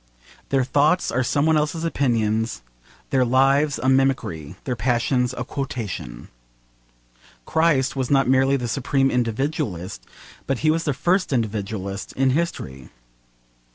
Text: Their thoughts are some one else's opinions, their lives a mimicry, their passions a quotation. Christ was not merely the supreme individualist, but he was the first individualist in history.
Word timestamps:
Their 0.49 0.63
thoughts 0.63 1.11
are 1.11 1.21
some 1.21 1.45
one 1.45 1.57
else's 1.57 1.83
opinions, 1.83 2.63
their 3.11 3.23
lives 3.23 3.77
a 3.77 3.87
mimicry, 3.87 4.55
their 4.63 4.75
passions 4.75 5.31
a 5.37 5.43
quotation. 5.43 6.29
Christ 7.45 7.95
was 7.95 8.09
not 8.09 8.27
merely 8.27 8.57
the 8.57 8.67
supreme 8.67 9.11
individualist, 9.11 10.03
but 10.47 10.57
he 10.65 10.71
was 10.71 10.85
the 10.85 10.95
first 10.95 11.31
individualist 11.31 12.13
in 12.13 12.31
history. 12.31 12.89